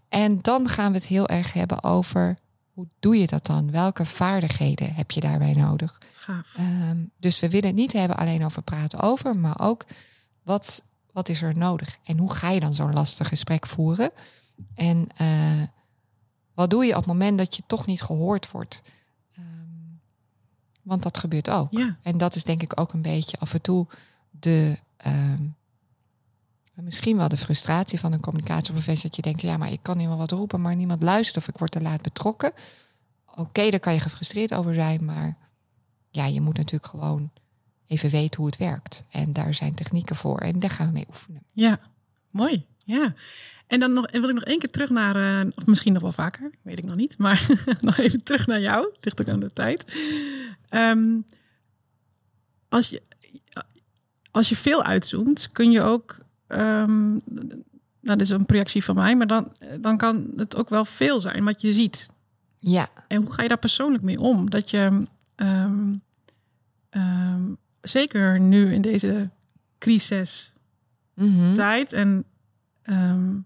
[0.09, 2.37] En dan gaan we het heel erg hebben over
[2.73, 3.71] hoe doe je dat dan?
[3.71, 5.97] Welke vaardigheden heb je daarbij nodig?
[6.13, 6.53] Gaaf.
[6.57, 9.85] Ehm, dus we willen het niet hebben alleen over praten over, maar ook
[10.43, 11.97] wat, wat is er nodig?
[12.03, 14.11] En hoe ga je dan zo'n lastig gesprek voeren?
[14.73, 15.61] En eh,
[16.53, 18.81] wat doe je op het moment dat je toch niet gehoord wordt?
[19.35, 19.43] Ehm,
[20.81, 21.71] want dat gebeurt ook.
[21.71, 21.97] Ja.
[22.01, 23.87] En dat is denk ik ook een beetje af en toe
[24.29, 24.79] de.
[24.97, 25.43] ehm,
[26.73, 29.01] misschien wel de frustratie van een communicatieprofessional.
[29.07, 31.57] Dat je denkt, ja, maar ik kan wel wat roepen, maar niemand luistert of ik
[31.57, 32.51] word te laat betrokken.
[33.35, 35.37] Oké, daar kan je gefrustreerd over zijn, maar
[36.09, 37.31] ja, je moet natuurlijk gewoon
[37.87, 39.03] even weten hoe het werkt.
[39.09, 41.43] En daar zijn technieken voor en daar gaan we mee oefenen.
[41.53, 41.79] Ja,
[42.29, 42.65] mooi.
[42.85, 43.13] Ja.
[43.67, 46.01] En dan nog, en wil ik nog één keer terug naar, eh, of misschien nog
[46.01, 47.47] wel vaker, weet ik nog niet, maar
[47.81, 48.89] nog even terug naar jou.
[48.99, 49.95] Ligt ook aan de tijd.
[50.69, 51.21] Ehm,
[52.69, 53.01] als, je,
[54.31, 59.15] als je veel uitzoomt, kun je ook, ehm, nou, dat is een projectie van mij,
[59.15, 62.09] maar dan, dan kan het ook wel veel zijn wat je ziet.
[62.59, 64.49] Ja, En hoe ga je daar persoonlijk mee om?
[64.49, 65.93] Dat je ehm,
[67.81, 69.29] zeker nu in deze
[69.77, 70.53] crisis
[71.13, 71.53] mhm.
[71.53, 72.25] tijd en
[72.85, 73.37] ehm,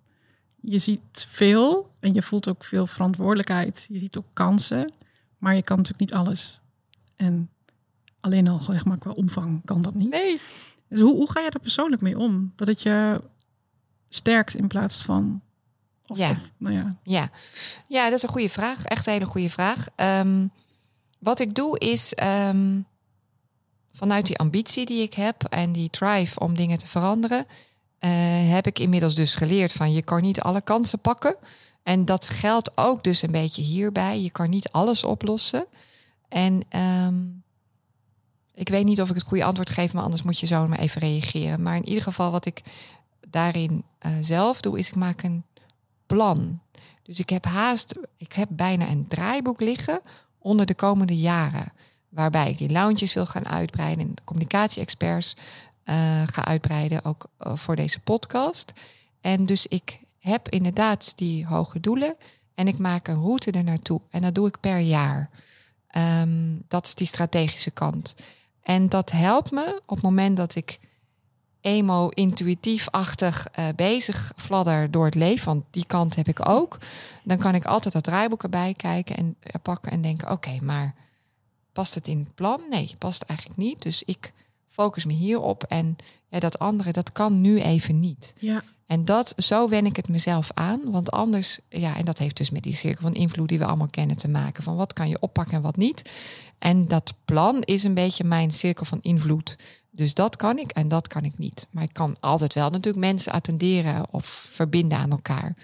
[0.62, 3.86] je ziet veel en je voelt ook veel verantwoordelijkheid.
[3.91, 4.91] Je ziet ook kansen,
[5.38, 6.62] maar je kan natuurlijk niet alles.
[7.15, 7.49] En
[8.19, 10.10] alleen al zeg maar qua omvang kan dat niet.
[10.10, 10.39] nee.
[10.88, 12.54] Dus hoe, hoe ga je daar persoonlijk mee om?
[12.56, 13.21] Dat het je
[14.10, 15.41] sterkt in plaats van
[16.08, 16.30] Of, Ja.
[16.32, 16.97] of, nou ja.
[17.04, 17.30] Ja.
[17.88, 18.84] ja, dat is een goede vraag.
[18.86, 19.88] Echt een hele goede vraag.
[19.95, 20.47] Ehm,
[21.19, 22.80] wat ik doe is ehm,
[23.93, 27.45] vanuit die ambitie die ik heb en die drive om dingen te veranderen,
[27.99, 28.09] eh,
[28.51, 31.35] heb ik inmiddels dus geleerd van je kan niet alle kansen pakken.
[31.83, 34.21] En dat geldt ook dus een beetje hierbij.
[34.21, 35.65] Je kan niet alles oplossen.
[36.29, 37.15] En ehm,
[38.53, 40.79] ik weet niet of ik het goede antwoord geef, maar anders moet je zo maar
[40.79, 41.62] even reageren.
[41.62, 42.62] Maar in ieder geval, wat ik
[43.29, 45.43] daarin eh, zelf doe, is ik maak een
[46.05, 46.59] plan.
[47.03, 50.01] Dus ik heb haast, ik heb bijna een draaiboek liggen
[50.39, 51.73] onder de komende jaren.
[52.09, 55.35] Waarbij ik die lounges wil gaan uitbreiden en communicatie-experts
[56.25, 58.71] ga uitbreiden, ook eh, voor deze podcast.
[59.21, 62.15] En dus ik heb inderdaad die hoge doelen
[62.56, 64.02] en ik maak een route er naartoe.
[64.10, 65.30] En dat doe ik per jaar.
[65.88, 68.15] Ehm, dat is die strategische kant.
[68.62, 70.80] En dat helpt me op het moment dat ik
[71.62, 75.45] emo-intuïtief-achtig eh, bezig fladder door het leven.
[75.45, 76.78] Want die kant heb ik ook.
[77.23, 80.95] Dan kan ik altijd dat draaiboek erbij kijken en eh, pakken en denken: oké, maar
[81.73, 82.62] past het in het plan?
[82.69, 83.82] Nee, past eigenlijk niet.
[83.82, 84.34] Dus ik
[84.79, 85.63] focus me hierop.
[85.63, 85.95] En
[86.29, 88.33] ja, dat andere, dat kan nu even niet.
[88.39, 88.63] Ja.
[88.85, 90.91] En dat, zo wen ik het mezelf aan.
[90.91, 93.89] Want anders, ja, en dat heeft dus met die cirkel van invloed die we allemaal
[93.89, 94.63] kennen te maken.
[94.63, 96.11] Van wat kan je oppakken en wat niet.
[96.59, 99.55] En dat plan is een beetje mijn cirkel van invloed.
[99.91, 101.67] Dus dat kan ik en dat kan ik niet.
[101.71, 105.55] Maar ik kan altijd wel natuurlijk mensen attenderen of verbinden aan elkaar.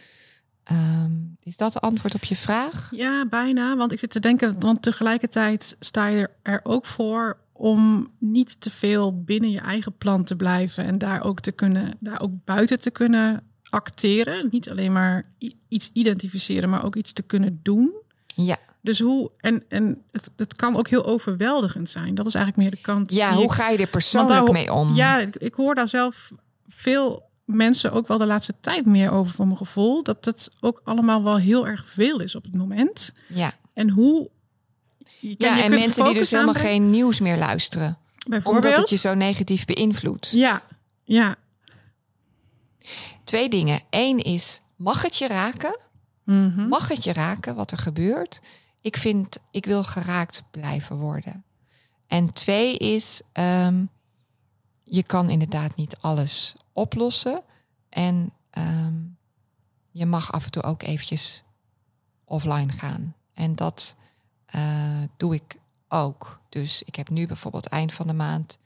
[0.63, 2.91] Ehm, is dat het antwoord op je vraag?
[2.95, 3.75] Ja, bijna.
[3.75, 8.69] Want ik zit te denken, want tegelijkertijd sta je er ook voor om niet te
[8.71, 12.79] veel binnen je eigen plan te blijven en daar ook te kunnen, daar ook buiten
[12.79, 14.47] te kunnen acteren.
[14.51, 15.23] Niet alleen maar
[15.67, 17.91] iets identificeren, maar ook iets te kunnen doen.
[18.35, 18.57] Ja.
[18.81, 22.15] Dus hoe, en, en het, het kan ook heel overweldigend zijn.
[22.15, 23.11] Dat is eigenlijk meer de kant.
[23.13, 24.95] Ja, hoe ik- ga je er persoonlijk daar- mee om?
[24.95, 26.31] Ja, ik, ik hoor daar zelf
[26.67, 30.03] veel mensen ook wel de laatste tijd meer over van mijn gevoel.
[30.03, 33.13] Dat het ook allemaal wel heel erg veel is op het moment.
[33.27, 33.53] ja.
[33.73, 34.29] En hoe.
[35.29, 37.97] Je, kan- ja je en mensen die dus helemaal aanbrengen, geen nieuws meer luisteren.
[38.27, 38.65] Bijvoorbeeld.
[38.65, 40.29] Omdat het je zo negatief beïnvloedt.
[40.31, 40.63] Ja,
[41.03, 41.35] ja.
[43.23, 43.81] Twee dingen.
[43.89, 45.79] Eén is, mag het je raken?
[46.23, 46.67] Mhm.
[46.67, 48.39] Mag het je raken wat er gebeurt?
[48.81, 51.43] Ik vind, ik wil geraakt blijven worden.
[52.07, 53.83] En twee is, ehm,
[54.83, 57.41] je kan inderdaad niet alles oplossen.
[57.89, 58.93] En ehm,
[59.91, 61.43] je mag af en toe ook eventjes
[62.25, 63.15] offline gaan.
[63.33, 63.95] En dat
[64.45, 66.39] eh, doe ik ook.
[66.49, 68.59] Dus ik heb nu bijvoorbeeld eind van de maand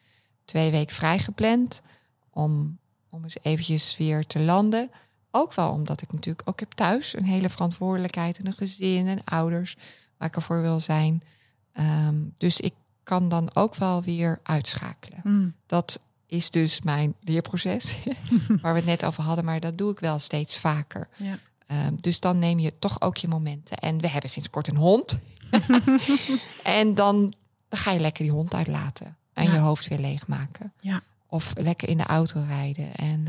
[0.45, 1.81] twee weken vrijgepland
[2.29, 2.77] om,
[3.09, 4.91] om eens eventjes weer te landen.
[5.31, 9.23] Ook wel omdat ik natuurlijk ook heb thuis een hele verantwoordelijkheid en een gezin en
[9.23, 9.75] ouders
[10.17, 11.23] waar ik ervoor wil zijn.
[11.71, 15.19] Ehm, dus ik kan dan ook wel weer uitschakelen.
[15.23, 15.53] Mm.
[15.65, 17.97] Dat is dus mijn leerproces,
[18.61, 21.07] waar we het net over hadden, maar dat doe ik wel steeds vaker.
[21.15, 21.37] Ja.
[21.67, 23.77] Ehm, dus dan neem je toch ook je momenten.
[23.77, 25.19] En we hebben sinds kort een hond.
[26.79, 27.33] en dan,
[27.69, 29.53] dan ga je lekker die hond uitlaten en Ja.
[29.53, 30.73] je hoofd weer leegmaken.
[30.79, 31.01] Ja.
[31.27, 32.93] Of lekker in de auto rijden.
[32.95, 33.27] En,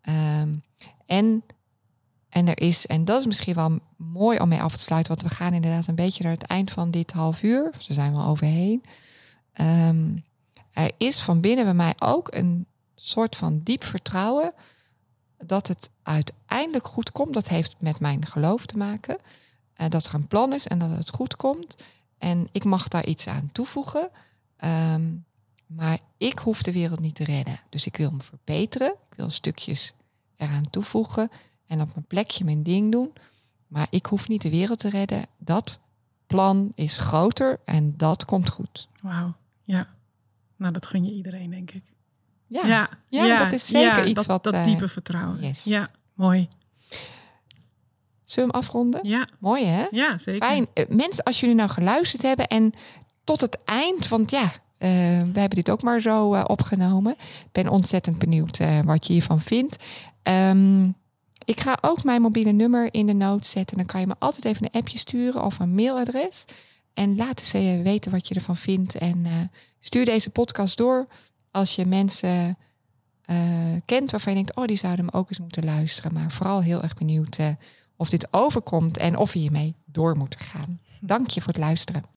[0.00, 0.54] eh, ehm,
[1.06, 1.42] en,
[2.28, 5.28] en er is, en dat is misschien wel mooi om mee af te sluiten, want
[5.28, 7.70] we gaan inderdaad een beetje naar het eind van dit half uur.
[7.78, 8.82] Ze zijn wel overheen.
[9.52, 10.16] Ehm,
[10.72, 14.52] er is van binnen bij mij ook een soort van diep vertrouwen
[15.38, 17.34] dat het uiteindelijk goed komt.
[17.34, 19.18] Dat heeft met mijn geloof te maken.
[19.74, 21.76] Eh, dat er een plan is en dat het goed komt.
[22.18, 24.10] En ik mag daar iets aan toevoegen.
[24.56, 25.02] Ehm,
[25.66, 27.60] maar ik hoef de wereld niet te redden.
[27.68, 28.88] Dus ik wil hem verbeteren.
[29.10, 29.94] Ik wil stukjes
[30.36, 31.30] eraan toevoegen.
[31.66, 33.12] En op mijn plekje mijn ding doen.
[33.66, 35.26] Maar ik hoef niet de wereld te redden.
[35.38, 35.80] Dat
[36.26, 38.88] plan is groter en dat komt goed.
[39.00, 39.34] Wauw.
[39.64, 39.88] Ja.
[40.56, 41.82] Nou, dat gun je iedereen, denk ik.
[42.46, 45.40] Ja, Ja, dat is zeker iets dat, wat, Dat eh, diepe vertrouwen.
[45.40, 45.64] yes.
[45.64, 46.48] Ja, mooi.
[48.24, 49.08] Zullen we hem afronden?
[49.08, 49.86] Ja, Mooi hè?
[49.90, 50.46] ja zeker.
[50.46, 50.66] Fijn.
[50.74, 52.72] Eh, Mensen, als jullie nou geluisterd hebben en
[53.24, 54.88] tot het eind, want ja, eh,
[55.32, 57.12] we hebben dit ook maar zo eh, opgenomen.
[57.20, 59.76] Ik ben ontzettend benieuwd wat je hiervan vindt.
[60.22, 60.84] Ehm,
[61.44, 63.76] ik ga ook mijn mobiele nummer in de notes zetten.
[63.76, 66.44] Dan kan je me altijd even een appje sturen of een mailadres.
[66.94, 68.94] En laat eens weten wat je ervan vindt.
[68.94, 71.06] En stuur deze podcast door
[71.50, 72.58] als je mensen
[73.84, 74.56] kent waarvan je denkt...
[74.56, 76.12] oh, die zouden hem ook eens moeten luisteren.
[76.12, 77.38] Maar vooral heel erg benieuwd
[77.96, 80.80] of dit overkomt en of we hiermee door moeten gaan.
[81.00, 82.14] Dank je voor het luisteren.